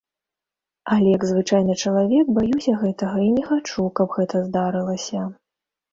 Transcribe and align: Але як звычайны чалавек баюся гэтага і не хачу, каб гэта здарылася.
Але 0.95 1.07
як 1.17 1.25
звычайны 1.31 1.75
чалавек 1.83 2.25
баюся 2.37 2.73
гэтага 2.85 3.17
і 3.27 3.31
не 3.37 3.43
хачу, 3.51 3.81
каб 4.01 4.07
гэта 4.19 4.35
здарылася. 4.47 5.19